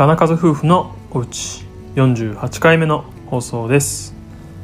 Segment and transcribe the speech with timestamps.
[0.00, 1.62] 金数夫婦のおうち
[1.94, 4.14] 48回目の放送です。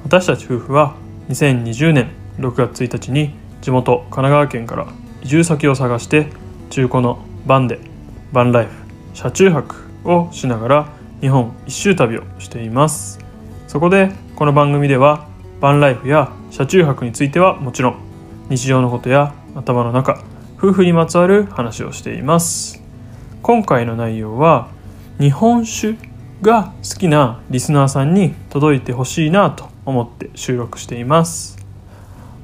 [0.02, 0.94] 私たち夫婦は
[1.28, 4.86] 2020年6月1日に地元神奈川県から
[5.22, 6.28] 移住先を探して
[6.70, 7.80] 中古のバンで
[8.32, 8.72] バンライフ
[9.12, 9.76] 車中泊
[10.06, 10.88] をしながら
[11.20, 13.18] 日本一周旅をしています。
[13.68, 15.28] そこでこの番組では
[15.60, 17.96] バンライフや車中泊についてはもちろん
[18.48, 20.24] 日常のことや頭の中
[20.56, 22.82] 夫婦にまつわる話をしています。
[23.42, 24.74] 今回の内容は
[25.18, 25.96] 日本酒
[26.42, 31.56] が好きなリスナーさんに届いてほしいなと思って収録しています。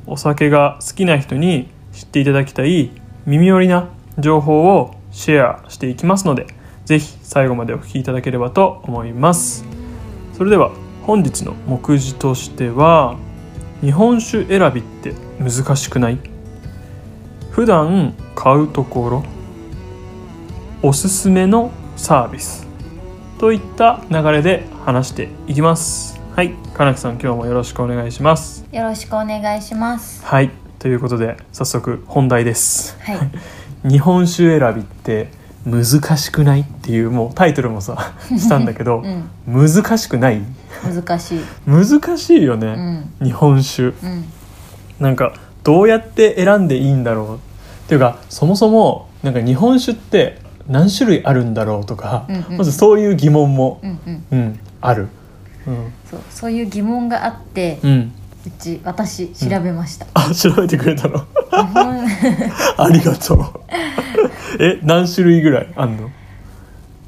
[0.06, 2.90] お酒が好きな人に知っていただきたい
[3.26, 6.46] 耳寄りな情報をシェアしていきますので
[6.86, 9.64] ぜひ最後までお聞きいただければと思います。
[10.32, 13.16] それでは本日の目次としては
[13.82, 16.18] 日本酒選びって難しくない？
[17.50, 19.24] 普段買うところ
[20.82, 21.70] おすすめの
[22.02, 22.66] サービス
[23.38, 26.20] といった流れで話していきます。
[26.34, 26.52] はい。
[26.74, 28.64] 金木さん今日もよろしくお願いします。
[28.72, 30.24] よろしくお願いします。
[30.24, 30.50] はい。
[30.80, 32.96] ということで早速本題です。
[33.02, 33.18] はい。
[33.88, 35.28] 日本酒選びって
[35.64, 35.84] 難
[36.16, 40.42] しくないっていうもうタイトルもさ したんだけどう、ん、難しくない？
[40.84, 41.40] 難しい。
[41.68, 43.82] 難しいようね、ん、日本酒。
[43.84, 44.24] うん、
[44.98, 47.36] なんかどうやって選んでいいんだろう。
[47.36, 47.38] っ
[47.86, 52.58] ていうかそもそもなんか日本酒って何種類あるんだろうとか、うんうん。
[52.58, 54.24] まずそういう疑問も、うん、うん。
[54.30, 55.08] うん、ある、
[55.66, 55.92] うん。
[56.10, 58.12] そう、そういう疑問があって、うん、
[58.46, 60.06] うち、私調べました。
[60.14, 61.24] あ調べてくれたの？
[61.52, 63.40] ありがとう。
[64.60, 66.10] え何種類ぐらいあんの？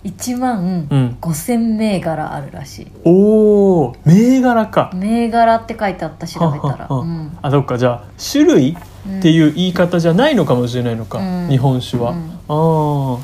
[0.03, 1.17] 一万うん。
[1.21, 2.87] 五千銘柄あるらしい。
[3.05, 4.91] おー銘柄か。
[4.95, 6.87] 銘柄って書いてあった、調べたら。
[6.91, 7.37] うん。
[7.41, 7.79] あそっか。
[7.79, 11.49] じゃあ種類っていう言い方じゃないのかもしれないのか、うん。
[11.49, 12.17] 日本酒は、うん。
[12.17, 12.55] ああ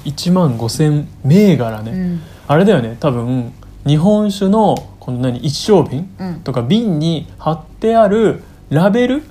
[0.05, 3.53] 1万5,000銘柄ね、うん、あれだよね多分
[3.87, 9.23] 日本酒のこの何一升瓶うん、とか瓶に貼ってあるラベル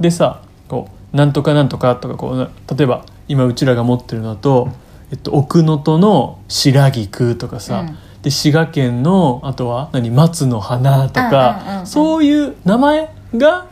[0.00, 4.68] でさこうなんとかなんとかとかこうな例えば今うちらが持ってるのだと、
[5.10, 7.98] えっと、奥能登の白菊とかさ、うん。
[8.22, 13.68] で滋賀県のあとは何松の花とかうんそういう名前が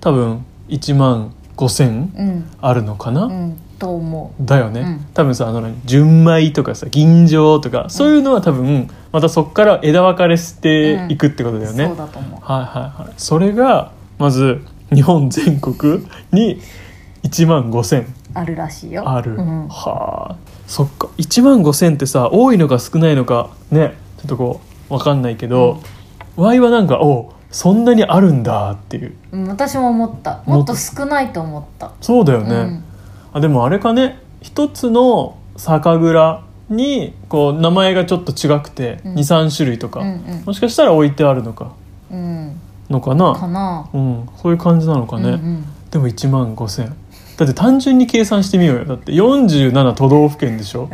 [0.00, 5.06] 多分1万5,000うん、あるのかな、うん、と思だよね、うん。
[5.14, 11.60] 多分さあの何純米とかさ吟醸とかそういうのは多分またそっから枝分かれしていくってことう。
[11.60, 12.40] だよね、そうだと思う。
[12.40, 13.14] はいはいはい。
[13.16, 16.60] それがまず日本全国に
[17.22, 19.08] 1万5,000あるらしいよ。
[19.08, 20.36] ある、うん、はあ。
[20.66, 21.08] そっか。
[21.18, 23.94] 1万5,000ってさ多いのか少ないのかね。
[24.18, 24.60] ちょっとこ
[24.90, 25.80] う分かんないけど、
[26.36, 29.14] ワイはなんかおそんなにあるんだっていう。
[29.30, 30.42] うん、私も思った。
[30.44, 30.74] もっと。
[30.74, 31.92] 少ないと思った。
[32.00, 32.84] そうだよね、うん。
[33.32, 34.18] あでもあれかね。
[34.42, 39.14] 一つの酒蔵にこう名前がちょっと違くてうん。
[39.14, 40.42] 23種類とか、うん、うん。
[40.46, 41.72] もしかしたら置いてあるのか。
[42.10, 42.60] うん、
[42.90, 43.34] のかな。
[43.34, 43.88] かな。
[43.94, 45.64] うん、そういう感じなのかね、うんうん。
[45.92, 46.92] でも1万5,000
[47.36, 48.84] だって単純に計算してみようよ。
[48.84, 50.88] だって47都道府県でしょ。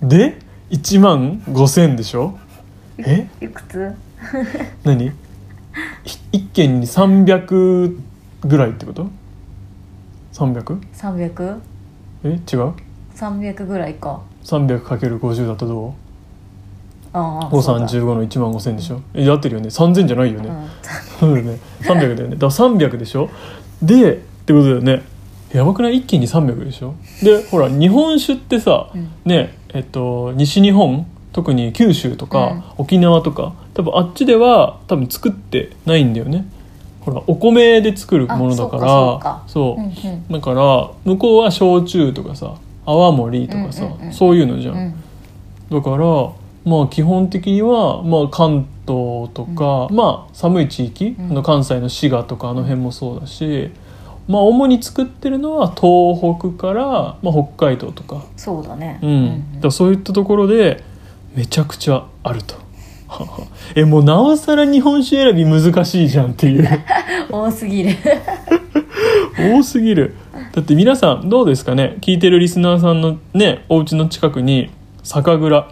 [0.00, 0.08] うん。
[0.08, 0.38] で
[0.70, 2.38] 1万5,000でしょ。
[3.04, 3.28] え？
[3.40, 3.92] いくつ？
[4.84, 5.10] 何？
[6.04, 7.98] ひ一軒に300
[8.44, 9.08] ぐらいってこと
[10.32, 10.80] ？300?
[10.94, 11.60] 300?
[12.24, 12.72] え違う
[13.14, 14.20] ？300ぐらいか。
[14.44, 15.94] 300×50 だとど
[17.12, 19.02] ああうそうだ ?5315 の1万5,000でしょ？
[19.14, 19.68] え合ってるよね。
[19.68, 20.68] 3000じゃないよね、うん。
[21.20, 22.36] そうだよね300だよね。
[22.36, 23.28] だから300でしょ？
[23.82, 25.02] でってことだよね。
[25.52, 25.98] やばくない？
[25.98, 26.94] 一気に300でしょ？
[27.22, 29.10] でほら日本酒ってさ、うん。
[29.26, 32.62] ねえっと西日本特に九州とか、うん。
[32.78, 36.46] 沖縄とか多分あっちでは多分作ってないんだよね。
[37.00, 38.84] ほらお米で作るものだから
[39.28, 40.28] あそううんうん。
[40.28, 42.54] だから向こうは焼酎とかさ
[42.86, 44.94] 泡盛とかさ、うんうんうんそういうのじゃん、うん。
[45.70, 46.32] だから
[46.64, 51.30] まあ基本的には、まあ、関東とか、まあ寒い地域、うん。
[51.30, 53.70] あの関西の滋賀とかあの辺もそうだし、
[54.28, 59.00] まあ主に作ってるのは東北から、まあ、北海道とか,、そうだね。
[59.02, 59.60] うん。
[59.60, 60.84] だそういったところで
[61.34, 62.61] めちゃくちゃあると。
[63.74, 66.68] えもうなおさら日本酒選び難しいじゃんっていう。
[67.30, 67.90] 多すぎる。
[69.56, 70.14] 多すぎる。
[70.54, 71.96] だって皆さんどうですかね？
[72.00, 74.70] 聞いてるリスナーさんのねお家の近くに
[75.02, 75.68] 酒蔵。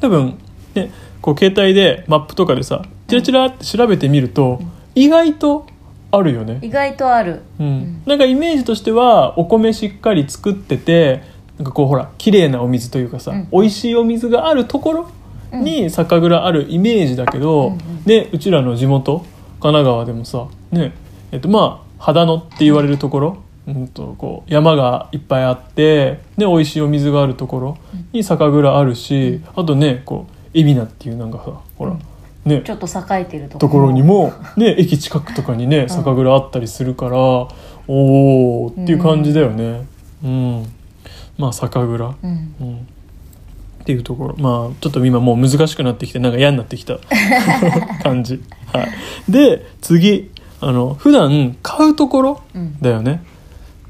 [0.00, 0.34] 多分
[0.74, 4.60] ねこう携帯でマップとかでさチラチラって調べてみると、
[4.94, 5.66] 意外と
[6.10, 7.42] あるよね、意外とある。
[7.60, 7.66] うん。
[7.66, 8.02] ん。
[8.06, 11.22] なんかイメージとしてはお米しっかり作ってて
[11.58, 13.48] なんかこうほら綺麗なお水というかさ、うん。
[13.52, 15.08] 美味しいお水があるところ
[15.52, 18.04] に酒蔵あるイメージだけど、うんうん。
[18.04, 19.18] でうちらの地元
[19.60, 20.92] 神奈川でもさね
[21.30, 27.78] えっとまあ秦野って言われるところ、うん、とこう山がいっぱいあってで美味しいお水があるところ
[28.12, 31.96] に酒蔵あるし、あとねこう海老名っていうなんかさほら、
[32.44, 37.48] ねちょっと栄えてるとところにもね駅近くとかにね酒蔵あったりするから、お
[37.86, 39.86] おっていう感じだよね。
[40.24, 40.66] うん、
[41.38, 41.86] まあ酒蔵、
[42.22, 42.54] うん。
[42.60, 42.88] うん、
[43.82, 44.36] っていうところ。
[44.38, 46.98] まあちょっと今もう難しくなってきてなんか嫌になってきた。
[48.02, 48.40] 感じ、
[48.72, 48.88] はい、
[49.30, 50.30] で次。
[50.64, 52.78] あの普段買うところうん。
[52.80, 53.24] だよね。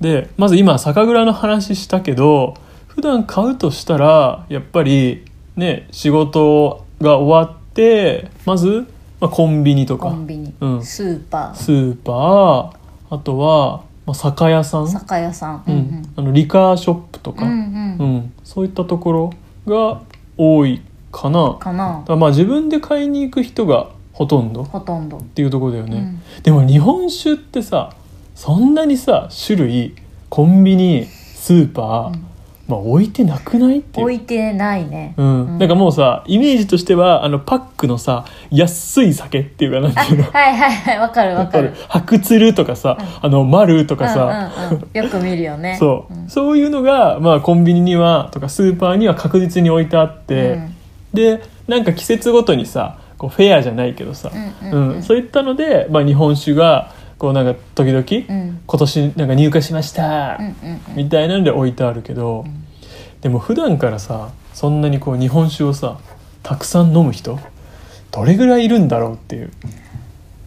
[0.01, 2.55] でまず今酒蔵の話したけど
[2.89, 5.23] 普段買うとしたらやっぱり
[5.55, 8.87] ね仕事が終わってまず、
[9.21, 10.09] まあ、コンビニとか。
[10.09, 10.83] コンビニ、うん。
[10.83, 13.15] スーパスーパー。
[13.15, 14.85] あとは、まあ、酒屋さん。
[14.85, 16.13] ー酒屋さん、うん。
[16.17, 17.97] あのリカーショップとか、うんうん。
[17.99, 18.33] ううんん。
[18.45, 19.33] そういったところ
[19.67, 20.03] が
[20.37, 21.45] 多いかな。
[21.45, 26.43] だかかならまあ自分で買いに行く人がほとんどっほとんど、ていうところだよね、うん。
[26.43, 27.95] でも日本酒ってさ
[28.35, 29.95] そんなにさ種類
[30.29, 32.32] コンビニスーパー、うん
[32.73, 34.07] まあ、置いてなくないっていう。
[34.07, 35.47] 置いてないね、うん。
[35.47, 35.59] うん。
[35.59, 40.25] なんかもうさイメージとしてはあのパックのさ安い酒っていうかなんあていうの。
[40.25, 40.99] はいはいはい。
[40.99, 41.75] わかるわかる。
[41.89, 45.77] 白鶴とかさ、あの丸とかさ、うんうんうん、よく見るよね。
[45.79, 46.29] そう、ん。
[46.29, 50.75] そういうのが、まあ、コンビニにはとかスーパーには確実に置いてあって、うん。
[51.13, 54.31] でなんか季節ごとにさこうフェアじゃないけどさ、
[54.63, 55.03] うんうんうん。
[55.03, 58.61] そういったので、まあ、日本酒がこうなんか時々、うん。
[58.67, 62.45] 今年なんか入荷しました、うんうんみたいなので置いてあるけど、
[63.23, 65.99] でも普段からさそんなにこう日本酒をさ
[66.43, 67.39] たくさん飲む人
[68.11, 69.51] どれぐらいいるんだろうっていう。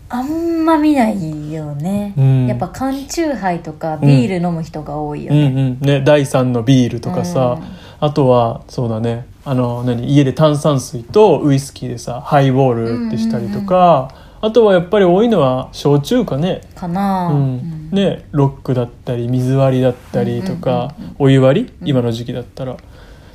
[0.07, 2.47] あんま見ないよね、うん。
[2.47, 5.55] やっぱ缶チューハイとかビール飲む人が多いようん。
[5.55, 5.87] ね、うん。
[5.87, 7.59] ね第3のビールとかさ、
[7.99, 9.25] あとはそうだね。
[9.43, 14.11] あの何家で炭酸水とウイスキーでさハイボールってしたりとか、
[14.45, 17.89] あとはやっぱり多いのは焼酎かね、かな、うん。
[17.91, 21.89] ねロックだったり水割りだったりとか、お湯割り？
[21.89, 22.77] 今の時期だったら、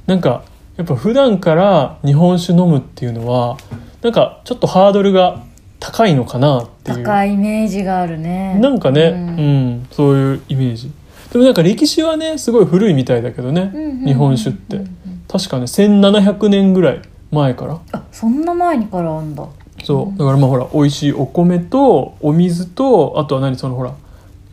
[0.07, 0.45] なんか
[0.77, 3.57] やっぱ普段から日本酒飲むっていうのは
[4.03, 5.43] なんかちょっとハードルが
[5.81, 7.05] 高いのかなっていう。
[7.05, 8.59] 高いイメージがあるね。
[8.61, 9.71] なんかね、ううん。
[9.81, 10.93] んそういうイメージ。
[11.33, 13.73] でもなんか歴史はねすごい古いみたいだけどね、
[14.05, 14.81] 日本酒って、
[15.27, 17.81] 確かね1700年ぐらい前から。
[17.93, 19.45] あそんな前にからあんだ
[19.85, 20.19] そう。
[20.19, 23.95] だからまあほら美味しいお米とお水とあとは何そのほら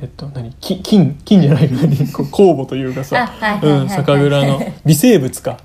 [0.01, 0.53] えっと何？
[0.53, 1.95] き金金じゃない 何？
[2.11, 3.29] こう酵母というかあさ
[3.61, 5.57] うん酒蔵の微生物か、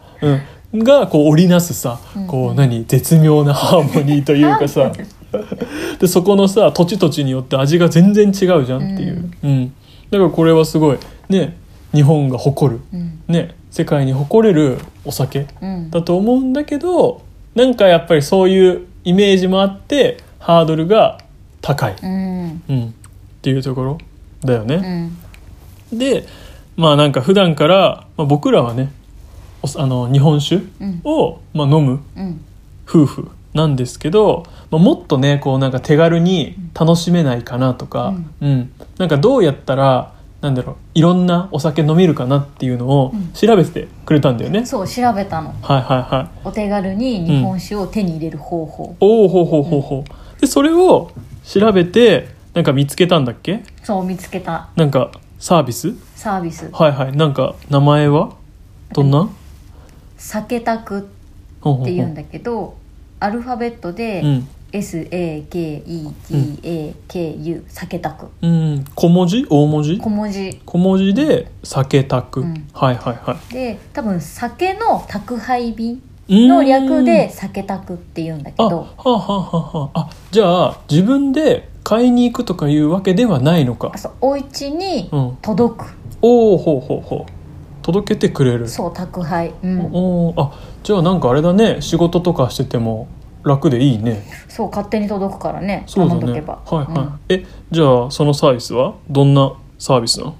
[0.72, 2.84] うん、がこう織りなすさこう何？
[2.86, 4.92] 絶妙なハーモニーというかさ。
[5.98, 9.72] でそこのさ土地土地によって味が全然違うじゃんっていう、うん。
[10.10, 10.98] だからこれはすごい
[11.30, 11.56] ね
[11.94, 13.18] 日本が誇るうん。
[13.28, 15.90] ね世界に誇れるお酒うん。
[15.90, 17.22] だと思うんだけど
[17.54, 21.18] なんかやっぱりそういうイメージもあってハードルが
[21.60, 22.62] 高い、うん。
[22.68, 22.92] うん、っ
[23.42, 23.98] ていうところ
[24.44, 24.76] だようね。
[24.76, 25.18] ん。
[25.92, 26.26] で
[26.76, 28.92] まあなんか普段から、まあ、僕らはね
[29.62, 31.00] おあの日本酒うん。
[31.04, 32.44] を、まあ、飲むうん。
[32.88, 38.72] 夫婦なんですけど、まあ、もっとねこうなんか手軽に楽しめないかなとか、うん。
[38.98, 40.11] なんかどうやったら
[40.42, 43.32] なんだろういろんなお酒飲めるかなっていうのをうん。
[43.32, 44.66] 調べてくれたんだよね。
[44.66, 45.54] そう調べたの。
[45.62, 46.38] はいはいはい。
[46.44, 51.12] お手軽に日本酒を手に入れる方法、おおほうほうほうほうでそれを
[51.44, 53.62] 調べてなんか見つけたんだっけ？
[53.82, 54.68] そう見つけた。
[54.76, 55.94] なんかサービス？
[56.16, 56.68] サービス。
[56.72, 57.16] はいはい。
[57.16, 58.34] なんか名前は？
[58.92, 59.30] どんな？
[60.16, 61.02] 酒宅っ
[61.84, 62.76] て言うんだけど
[63.20, 68.26] アルファベットで、うん SAKETAKU 酒宅。
[68.40, 68.84] うん。
[68.94, 69.46] 小文字？
[69.48, 69.98] 大文字？
[69.98, 70.60] 小文字。
[70.64, 72.68] 小文字で酒宅、うん。
[72.72, 73.52] はいはいはい。
[73.52, 78.88] で多分酒の宅配便の略で酒宅って言うんだけど。
[78.96, 79.90] あはあはあは。
[79.94, 83.90] ああじゃあ自分で買いに行くとかいうわけではないのか。
[83.94, 84.12] あそう。
[84.20, 85.38] お家にうん。
[85.42, 87.32] 届く、おおほうほうほう。
[87.82, 88.68] 届けてくれる。
[88.68, 89.52] そう宅配。
[89.62, 89.80] うん。
[89.92, 90.52] おーあ
[90.84, 91.78] じゃあなんかあれだね。
[91.80, 93.08] 仕事とかしてても
[93.44, 94.22] 楽でいいね。
[94.48, 95.84] そう勝手に届くからね。
[95.86, 96.20] そうだね。
[96.20, 96.62] 頼んどけば。
[96.64, 97.20] はいはい、うん。
[97.28, 98.94] えじゃあそのサービスは？
[99.10, 100.36] どんなサービスなの？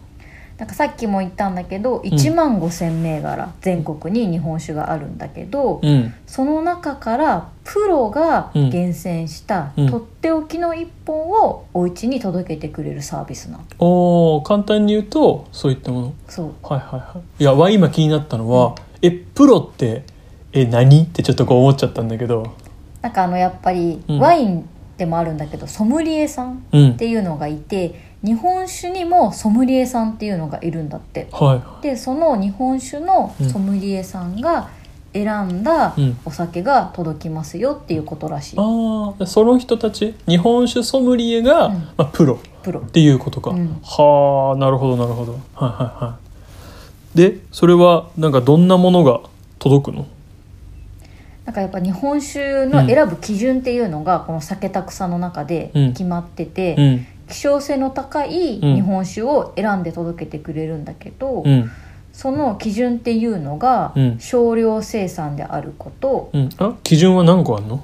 [0.58, 6.14] なんかさっきも言ったんだけど1万5,000銘柄全国に日本酒があるんだけど、うん。
[6.26, 8.70] その中からプロがうん。
[8.70, 9.90] 厳選したうん。
[9.90, 13.64] とっておきの一本をお家に届けてくれるサービスなの。
[13.80, 16.14] おー簡単に言うとそういったもの。
[16.28, 16.52] そう。
[16.62, 17.42] はいはいはい。
[17.42, 20.04] いやわ今気になったのは、えプロって
[20.52, 21.02] え何？
[21.02, 22.54] ってちょっとこう思っちゃったんだけど
[23.02, 24.18] なんかあのやっぱりうん。
[24.18, 26.90] ワインでもあるんだけど、ソムリエさんうん。
[26.92, 31.28] っていうのがいて日本酒にもソムリエさんっていうのがいるんだって。
[31.32, 34.70] はでその日本酒のソムリエさんが
[35.12, 36.16] 選んだうん。
[36.24, 41.74] お酒が届きますよっていうことらしい、いああその人たち日本酒ソムリエが、うん。
[41.74, 42.38] まあ、プロ。
[42.62, 42.80] プロ。
[42.80, 43.78] っていうことか、うん。
[43.82, 45.32] はあなるほどなるほど。
[45.32, 46.18] はいはいは
[47.14, 47.18] い。
[47.18, 49.20] でそれはなんかどんなものが
[49.58, 50.06] 届くの？
[51.44, 55.88] なんかやっぱ日本酒の選ぶ基準っていうのがこの酒たくさんの中でうん。
[55.92, 57.06] 決まってて、うん。
[57.28, 61.70] 希少性の高い日本酒を選んで届けてくれるんだけど、うん。
[62.12, 64.18] その基準っていうのがうん。
[64.20, 66.48] 少量生産であること、うん。
[66.58, 67.82] あ基準は何個あんの？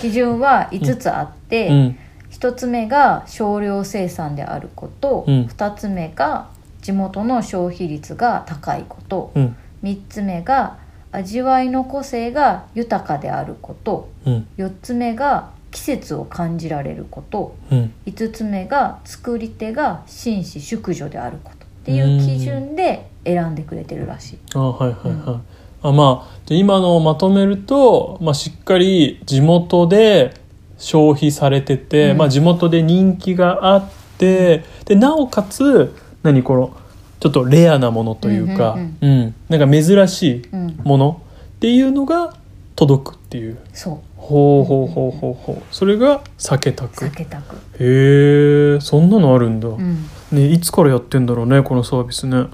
[0.00, 1.98] 基準は 5つあって、うん。
[2.30, 5.42] 1つ目が少量生産であること、うん。
[5.46, 6.48] 2つ目が
[6.82, 9.56] 地元の消費率が高いこと、うん。
[9.82, 10.76] 3つ目が
[11.16, 14.10] 味わいの個性が豊かであること。
[14.26, 14.46] うん。
[14.58, 17.56] 4つ目が季節を感じられること。
[17.70, 17.92] うん。
[18.04, 21.64] 5つ目が作り手が紳士淑女であること。
[21.64, 24.38] っていう基準で選んでくれてるらしい。
[24.54, 25.40] あはいはいはい、
[25.82, 30.34] あまあじゃあ今のをまとめると、まあ、しっかり地元で
[30.78, 32.16] 消費されてて、うん。
[32.18, 35.94] まあ、地元で人気があってでなおかつ
[36.24, 36.76] 何この
[37.26, 41.22] ちょっとレアなものというか、うんうんなんか珍しいうん、もの
[41.56, 42.34] っていうのが
[42.76, 43.58] 届くっていう。
[43.72, 43.98] そう。
[44.16, 45.62] ほうほうほうほうほう。
[45.74, 47.04] それが酒宅。
[47.04, 52.46] へ酒宅、えそんなのあるんだ、うん、ねいつからやってんだろうねこのサービスね。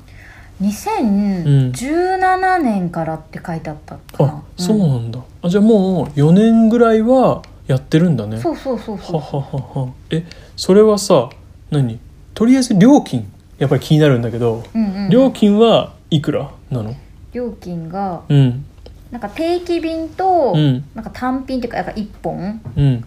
[0.62, 8.38] 2017年からって書いてあったかな、あそうなんだ、あじゃあもう4年ぐらいはやってるんだね。
[8.38, 9.20] そうそうそうそう。
[9.20, 9.92] はははは。
[10.10, 10.24] え
[10.56, 11.30] それはさ
[11.70, 11.98] 何？
[12.34, 13.30] とりあえず料金
[13.62, 15.10] やっぱり気になるんだけど、うんうんうん。
[15.10, 16.96] 料金はいくらなの？
[17.32, 18.64] 料金がうん。
[19.12, 20.84] なんか定期便と、うん。
[20.96, 22.60] なんか単品っていうかなんか1本。
[22.76, 23.04] うん。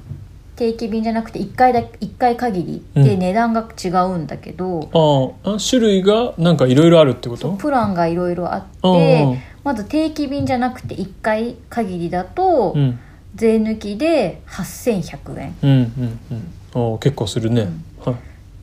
[0.56, 7.52] 定期便じゃなくて1回だ一回限りで値段が違うんだけど、ああ種類がなんかいろいろあるってこと？
[7.58, 13.00] プランがいろいろあっあてまず定期便じゃなくて1回限りだと、あうん。
[13.36, 15.56] 税抜きで8100円。
[15.62, 16.92] うんうんうん。
[16.94, 17.68] ああ結構するね、
[18.06, 18.16] はい。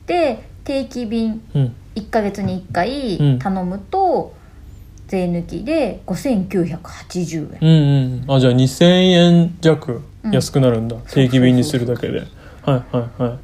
[0.07, 3.39] で定期便うん1ヶ月に1回うん。
[3.39, 4.33] 頼むと、
[5.07, 7.59] 税抜きで5980円。
[7.61, 10.31] うんうんあじゃあ2000円弱うん。
[10.31, 12.19] 安くなるんだ、定期便にするだけで。
[12.19, 13.37] はいはいはい。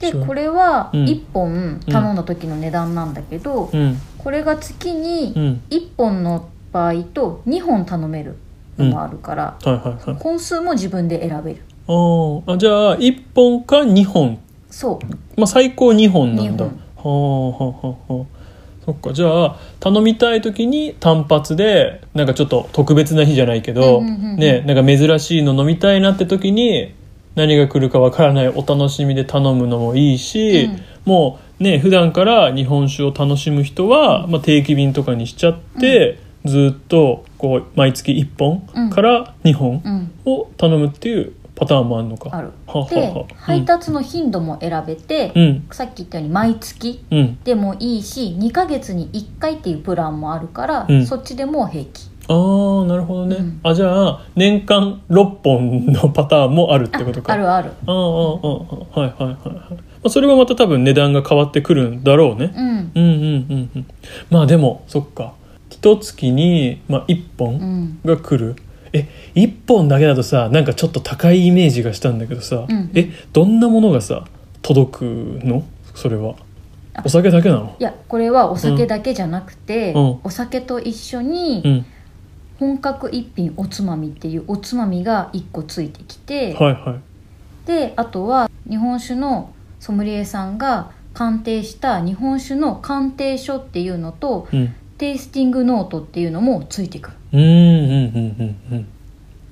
[0.00, 1.04] でこれはうん。
[1.04, 3.98] 1本頼んだ時の値段なんだけど、うん。
[4.18, 5.62] これが月うにん。
[5.70, 8.36] 1本の場合と2本頼める
[8.78, 10.20] のもあるから、はいはいはい。
[10.20, 11.62] 本数も自分で選べる。
[11.86, 14.38] あじゃあ1本か2本。
[14.70, 15.40] そう。
[15.40, 16.64] まあ最高2本なんだ。
[16.64, 18.44] は二あはあはあはあ
[18.84, 24.36] そっかじゃあ頼みたい時に単発でなんかちょっと特別な日じゃないけど、うんうんうんうん。
[24.36, 26.94] ねなんか珍しいの飲みたいなって時に
[27.34, 30.80] 何が来るかわからないお楽しみで頼むのもいいし、うん。
[31.06, 40.12] もうね普段から日本酒を楽しむ人は、まあ、定期便とかにしちゃって、ずっとこう毎月1本から2本うん。
[40.26, 42.30] を頼むっていうパターンもあるのか。
[42.32, 42.50] ある。
[42.90, 45.66] では配達の頻度も選べて、うん。
[45.70, 47.38] さっき言ったように毎月うん。
[47.44, 51.06] でもいいし2ヶ月に1回っていうプランもあるから、うん。
[51.06, 52.14] そっちでも平気。
[52.26, 53.60] ああなるほどね、うん。
[53.62, 57.32] あじゃあ年間6本のパターンもあるってことか。
[57.34, 57.70] あるある。
[57.86, 58.02] あああああ
[58.96, 62.52] あはいはいはいはい、まあ、それはまた多分値段が変わってくるんだろうね。
[62.56, 62.66] うん。
[62.66, 63.86] うんうんうんうん。
[64.30, 65.34] まあでもそっか。
[65.70, 68.00] 一月に、まあ、1う本ん。
[68.04, 68.56] が来る、
[68.94, 72.90] え一1本だけだとさなんかちょっと高いイメージがしたんだけどさ、うん。
[72.94, 74.26] えどんなものがさ
[74.62, 75.04] 届く
[75.42, 75.64] の？
[75.94, 76.36] それは。
[77.04, 77.76] お酒だけなの？
[77.78, 80.20] いやこれはお酒だけじゃなくて、うん。
[80.24, 81.86] お酒と一緒にうん。
[82.60, 87.00] 本格一品おつまみっていうおつまみが1個ついてきて、はいは
[87.64, 87.66] い。
[87.66, 94.74] であとは日本酒のソムリエさんが鑑定した日本酒の鑑定書っていうのとうん。
[94.96, 98.86] テイスティングノートっていうのもついてくるうんうんうんうんうん。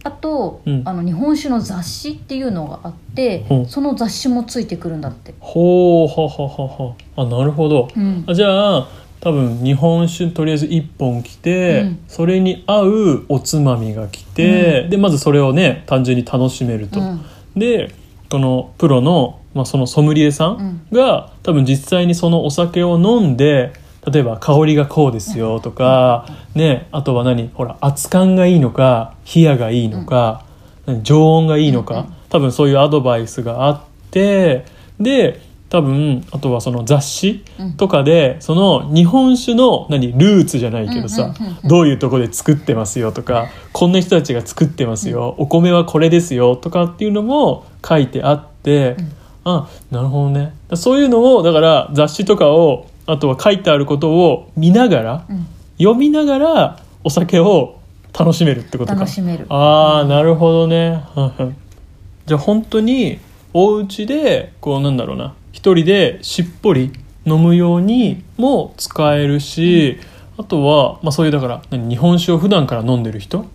[0.04, 0.82] あと、うん。
[0.84, 3.54] あの日本酒の雑誌っていうのがあって、う。
[3.54, 6.94] んその雑誌もついてくるんだって、ほうはははは。
[7.16, 7.88] あなるほど。
[7.94, 8.24] うん。
[8.26, 8.88] あじゃあ
[9.20, 12.04] 多分日本酒とりあえず1本来て、うん。
[12.08, 17.20] それに合うおつまみが来て、でまずそれをね単純に楽しめると、うん。
[17.56, 17.94] で
[18.30, 20.86] このプロの、まあ、そのソムリエさん。
[20.90, 23.74] が、多分実際にそのお酒を飲んで
[24.10, 27.48] 例えば香りがこうですよとか、ね、あとは何？
[27.54, 30.44] ほら熱感がいいのか冷やがいいのか、
[30.86, 31.02] 何？
[31.02, 34.64] 常温がいいのか、多分そういうアドバイスがあって
[34.98, 37.72] で多分あとはその雑誌うん。
[37.76, 40.12] とかでその日本酒の何？
[40.12, 49.12] ルーツじゃないけどさどういうとこで作ってますよとかこんな人たちが作ってますよお米はこれですよとかっていうのも書いてあってうん。
[49.44, 50.54] あなるほどね。
[50.74, 55.46] そういうのをだから雑誌とかをあとは書いてあることを見ながらうん。
[55.78, 57.80] 読みながらお酒を
[58.16, 59.00] 楽しめるってことか。
[59.00, 59.46] 楽しめる。
[59.48, 61.02] ああなるほどね。
[62.26, 63.18] じゃあ本当に
[63.52, 65.34] お家でこうなんだろうな。
[65.52, 66.92] 一人でしっぽり
[67.26, 69.98] 飲むようにも使えるし、
[70.38, 73.46] あとは、まあ、そういうだから何日本酒を普段から飲んでる人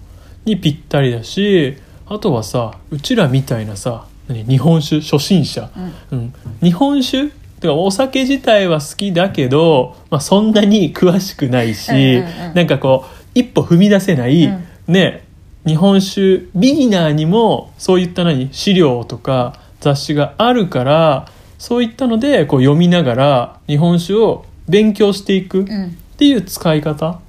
[0.45, 5.69] にぴったりだしあとはさうちらみたいなさ何日本酒初心者、
[6.11, 6.17] うん。
[6.17, 12.53] うん、日本酒てかお酒自体は好きだけど、まあ、そんなに詳しくないし、うんうんうん。
[12.53, 14.63] なんかこう一歩踏み出せない、うん。
[14.87, 15.23] ね
[15.65, 25.97] 日本酒ビギナーにもそういった何資料とか雑誌があるからそういったのでこう読みながら日本酒を勉強していくっうん。
[26.17, 27.19] ていう使い方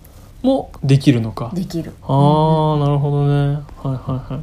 [0.42, 1.50] もできるのか。
[1.54, 1.92] できる。
[2.02, 3.58] あーなるほどね。
[3.82, 4.42] はいはいはい。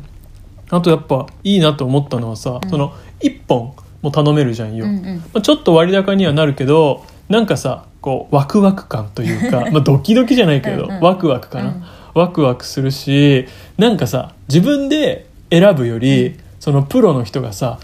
[0.69, 2.69] あとやっぱいいなと思ったのはさ、うん。
[2.69, 3.73] その1本
[4.05, 5.17] も頼めるじゃんよ、うんうん。
[5.33, 11.01] まあ、ちょっと割高にはなるけどなんかさこうワクワク感というかまあドキドキじゃないけどうんうん。
[11.01, 11.83] ワクワクかな、うん。
[12.13, 13.47] ワクワクするし
[13.77, 17.79] なんかさ自分で選ぶより、そのプロの人がさ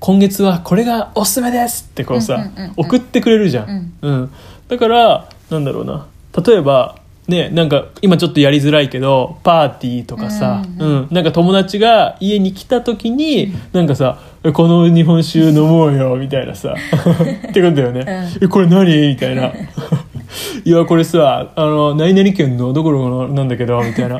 [0.00, 2.72] 今月はこれがおすすめですってこうさ、うんうんうんうん。
[2.76, 4.32] 送ってくれるじゃん、うん。
[4.68, 6.06] だからなんだろうな。
[6.46, 6.96] 例えば
[7.28, 14.18] ねなんか今ちょっとやりづらいけどパーティーとかさ、ううんんなんか友達が家に来た時に、なんかさ
[14.52, 16.74] 「この日本酒飲もうよ」みたいなさ
[17.48, 18.04] ってことだよね
[18.42, 19.52] 「えこれ何?」みたいな
[20.64, 24.18] 「いやこれさあの何々県のどころのなんだけど」みたいな。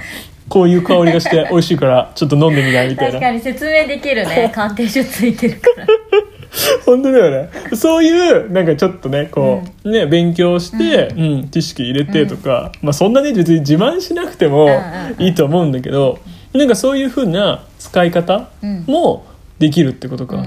[0.49, 3.13] こういう香りがして美味しいからちょっと飲んでみないみたいな。
[3.13, 4.51] 確かに説明できるね。
[4.55, 5.87] 鑑定書ついてるから
[6.85, 7.51] 本当だよね。
[7.75, 11.49] そういうなんかちょっとねこう、ね勉強して、うん。
[11.49, 14.69] 知識入れてとか、まあそんなね別に自慢しなくても
[15.19, 16.19] いいと思うんだけど、
[16.53, 18.85] なんかそういうふうな使い方うん。
[18.87, 19.25] も
[19.59, 20.45] できるってことか、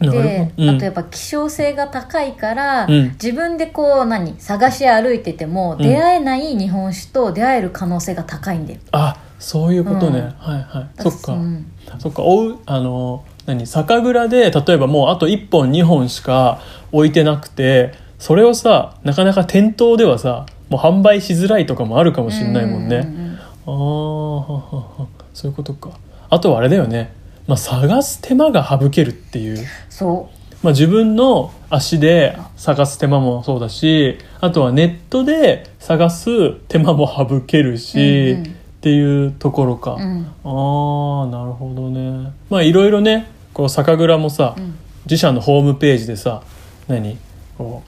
[0.00, 0.70] で、うん。
[0.70, 3.10] あとやっぱ希少性が高いから、うん。
[3.22, 5.78] 自分でこう何探し歩いててもん。
[5.78, 10.24] 出会えない日本酒と出会える可能性が高いんだよ、あそういうことね、うん。
[10.24, 11.02] はいはい。
[11.02, 11.66] そっか、うん。
[11.98, 12.22] そっか。
[12.22, 16.60] おうあの何酒蔵で例えばもうあと1本2本しか
[16.92, 25.90] 置いてなくてそれをさなかなか店頭ではさもう販売しづらいとかもあるかもしれないもんね、ううんああそういうことか。
[26.30, 27.12] あとはあれだよね、
[27.46, 29.58] まあ、探す手間が省けるっていう、
[29.88, 30.30] そ
[30.62, 38.58] まあ、自分の足で探す手間もそうだしあとはネットで探す手間も省けるし、うんうん。
[38.78, 40.26] っていうところか、う、うん。
[40.44, 42.32] ああなるほどね。
[42.48, 43.26] まあいろいろね
[43.58, 44.78] こう酒蔵もさ、うん。
[45.06, 46.42] 自社のホームページでさ
[46.86, 47.18] 何
[47.56, 47.82] こ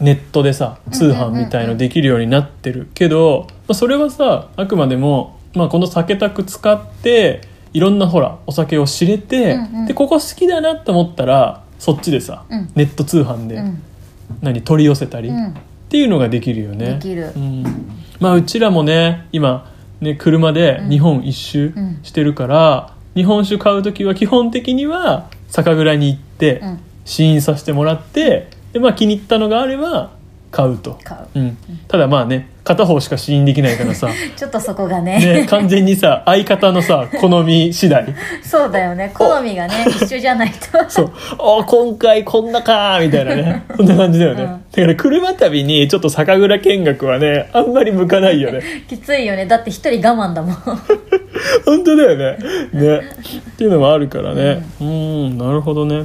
[0.00, 9.86] うネットでさ通販みたいのできるようになってるけど、まあ、それはさあくまでも、まあ、この酒宅使っていろんなほらお酒を知れて、うんうん。
[9.86, 12.72] でここ好きだなと思ったらそっちでさ、うん。
[12.74, 13.82] ネット通販でうん。
[14.40, 15.54] 何取り寄せたり、っうん。
[15.88, 16.98] ていうのができるよね。
[17.36, 17.64] うん、
[18.18, 22.00] まあうちらもね今ね車で日本一周うん。
[22.02, 26.80] してるから、日本酒買う時は基本的には酒蔵に行ってうん。
[27.04, 30.12] 試飲させてもらってで、まあ、気に入ったのがあれば
[30.52, 31.40] 買うと、買う。
[31.40, 35.18] うん、ただまあね片方しか試飲できないからさ、 ちょっとそこがね。
[35.18, 38.04] ね、完全にさ 相方のさ好み次第。
[38.42, 39.10] そうだよね。
[39.14, 40.78] 好みがね 一緒じゃないと。
[40.88, 43.64] そう「お今回こんなか」みたいなね。
[43.76, 44.48] そんな感じだよね、うん。
[44.48, 48.60] だから車旅にちょっと酒蔵見学はねあんまり向かないよね。
[48.88, 49.46] きついよね。
[49.46, 50.54] だって一人我慢だもん。
[51.64, 52.38] 本当だよね。
[52.72, 52.98] ね。
[52.98, 53.00] っ
[53.56, 54.62] ていうのもあるからね。
[54.80, 55.38] うん。
[55.38, 56.04] なるほどね、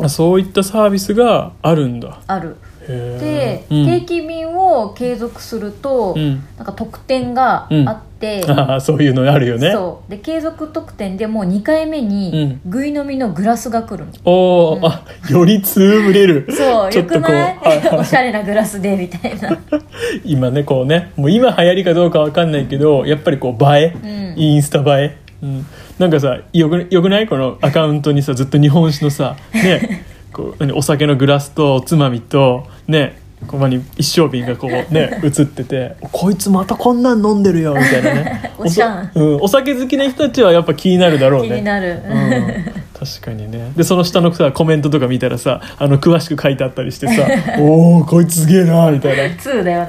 [0.00, 2.18] あそういったサービスがあるんだ。
[2.26, 2.56] ある。
[2.73, 4.00] へで、ーうん。
[4.00, 6.44] 定期便を継続すると、うん。
[6.56, 9.72] なんか特典があって、ああそういうのあるよね。
[9.72, 10.10] そう。
[10.10, 16.46] で継続特典でもう2回目にぐい飲みのグラスが来るの、おお、あよりつぶれる。
[16.52, 17.58] そうよくない、
[17.92, 19.58] おしゃれなグラスでみたいな。
[20.24, 24.42] 今ねこうねもう今流行りかどうかわかんないけどやっぱりこう映え、うん。
[24.42, 25.66] インスタ映え、うん、
[25.98, 27.26] なんかさよくよくない？
[27.26, 38.52] このアカウントにさずっと日本酒のさねこう何お酒のグラスとおつまみとねここに一升瓶がこうね 映ってて「こいつまたこんなん飲んでるよ」みたいなね。
[38.58, 39.10] おしゃん。
[39.14, 41.48] そうん、お酒好きな人たちはやっぱ気になるだろうね。
[41.48, 42.54] 気になる、うん。
[42.98, 43.72] 確かにね。
[43.76, 47.26] でその下のさコメントとか見たらさあの詳しく書いてあったりしてさ
[47.60, 49.24] 「おおこいつすげえな」みたいな。
[49.24, 49.88] 2だよね。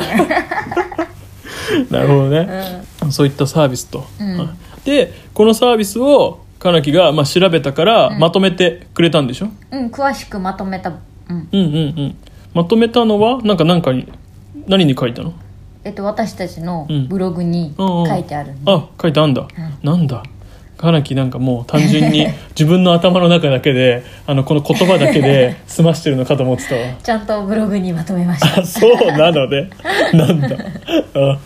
[1.90, 2.48] なるほどね、
[3.10, 4.38] そういったサービスと、うん。
[4.38, 4.50] はい
[4.86, 10.90] でこのサービスをかなきが、まあ、調べたからまとめてくれたんでしょ、うん詳しくまとめた。
[11.30, 11.48] うん。
[11.52, 12.16] うん、うんうん。
[12.56, 14.12] まとめたのはなんか何かに
[14.68, 15.34] 何に書いたの？
[15.84, 17.08] えっと私たちのうん。
[17.08, 18.08] ブログにうんうん。
[18.08, 19.48] 書いてあるんで、あ書いてあんだ、
[19.84, 20.24] なんだ？
[20.78, 26.82] かなきなんかもう単純に 自分の頭の中だけであのこの言葉だけで 済ましてるのかと思ってたわ。
[27.02, 28.62] ちゃんとブログにまとめました。
[28.62, 29.70] あそうなので
[30.14, 30.48] なんだ。
[31.16, 31.38] あ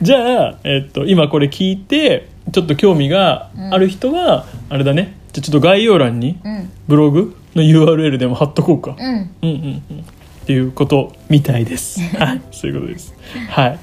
[0.00, 5.16] じゃあ、えっと、今これ聞いてちょっと興味がある人は、あれだね。
[5.32, 6.70] じゃあちょっと概要欄にうん。
[6.88, 9.06] ブログの URL でも貼っとこうか、うん。
[9.06, 9.98] うんうんうん。
[10.00, 12.00] っていうことみたいです。
[12.16, 12.40] はい。
[12.50, 13.14] そういうことです。
[13.50, 13.78] はい。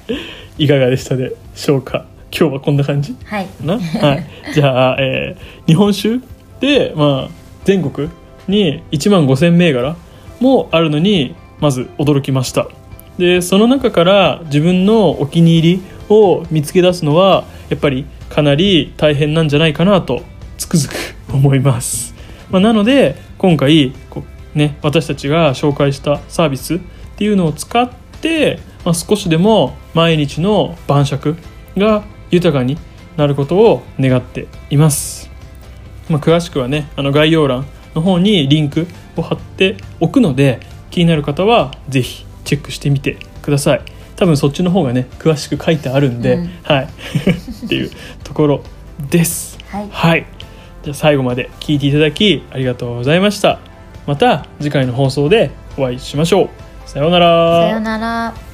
[0.64, 2.06] いかがでしたでしょうか？
[2.38, 3.16] 今日はこんな感じ？
[3.26, 3.46] はい。
[3.46, 6.20] かな、はい、じゃあ、えー日本酒
[6.60, 7.30] で、まあ、
[7.66, 8.10] 全国
[8.48, 9.96] に1万5,000銘柄
[10.40, 12.68] もあるのにまず驚きました。
[13.18, 20.22] でその中から自分のお気に入りを見つけ出すのはやっぱりかなり大変なんじゃないかなと
[20.58, 22.14] つくづく思います、
[22.52, 26.80] まあ、なので今回こう、ね、私たちが紹介したサービスっ
[27.16, 31.38] ていうのを使って、まあ、少しでも毎日の晩酌
[31.78, 32.78] が豊かに
[33.16, 35.32] なることを願っています、
[36.10, 40.60] まあ、詳しくはねあの概要欄の方にリンクを貼っておくので
[40.92, 43.95] 気になる方はぜひチェックしてみてください。
[44.16, 46.50] 多分そっちの方がね詳しく書いてあるんで、うん。
[46.64, 46.88] はい。
[47.66, 47.92] っていう
[48.24, 48.64] ところ
[49.10, 49.58] です。
[49.70, 49.88] はい。
[49.92, 50.26] はい。
[50.84, 53.60] じゃあ最後まで聞いていただきありがとうございました。
[54.06, 56.50] また次回の放送でお会いしましょう。
[56.86, 57.68] さようなら。
[57.70, 58.45] さよなら